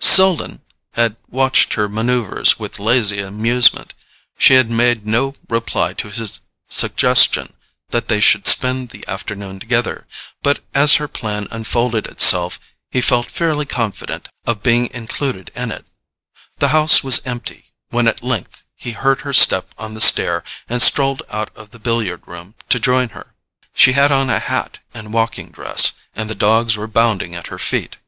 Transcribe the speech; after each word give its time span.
Selden 0.00 0.62
had 0.94 1.14
watched 1.28 1.74
her 1.74 1.90
manoeuvres 1.90 2.58
with 2.58 2.78
lazy 2.78 3.20
amusement. 3.20 3.92
She 4.38 4.54
had 4.54 4.70
made 4.70 5.06
no 5.06 5.34
reply 5.46 5.92
to 5.92 6.08
his 6.08 6.40
suggestion 6.70 7.52
that 7.90 8.08
they 8.08 8.18
should 8.18 8.46
spend 8.46 8.88
the 8.88 9.06
afternoon 9.06 9.60
together, 9.60 10.06
but 10.42 10.60
as 10.74 10.94
her 10.94 11.06
plan 11.06 11.46
unfolded 11.50 12.06
itself 12.06 12.58
he 12.90 13.02
felt 13.02 13.30
fairly 13.30 13.66
confident 13.66 14.30
of 14.46 14.62
being 14.62 14.86
included 14.90 15.50
in 15.54 15.70
it. 15.70 15.84
The 16.60 16.68
house 16.68 17.04
was 17.04 17.20
empty 17.26 17.74
when 17.90 18.08
at 18.08 18.22
length 18.24 18.62
he 18.74 18.92
heard 18.92 19.20
her 19.20 19.34
step 19.34 19.68
on 19.76 19.92
the 19.92 20.00
stair 20.00 20.42
and 20.66 20.80
strolled 20.80 21.20
out 21.28 21.54
of 21.54 21.72
the 21.72 21.78
billiard 21.78 22.22
room 22.26 22.54
to 22.70 22.80
join 22.80 23.10
her. 23.10 23.34
She 23.74 23.92
had 23.92 24.10
on 24.10 24.30
a 24.30 24.38
hat 24.38 24.78
and 24.94 25.12
walking 25.12 25.50
dress, 25.50 25.92
and 26.16 26.30
the 26.30 26.34
dogs 26.34 26.74
were 26.74 26.88
bounding 26.88 27.34
at 27.34 27.48
her 27.48 27.58
feet. 27.58 27.98